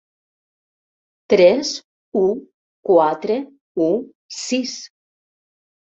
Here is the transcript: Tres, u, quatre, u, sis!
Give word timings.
Tres, 1.33 1.69
u, 2.23 2.25
quatre, 2.91 3.39
u, 3.89 3.91
sis! 4.43 4.75